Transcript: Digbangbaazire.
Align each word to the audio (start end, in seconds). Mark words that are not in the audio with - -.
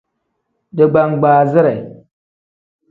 Digbangbaazire. 0.75 1.75